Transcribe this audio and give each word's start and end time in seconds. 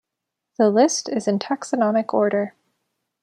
The 0.57 0.71
list 0.71 1.09
is 1.09 1.27
in 1.27 1.37
taxonomic 1.37 2.11
order. 2.11 2.55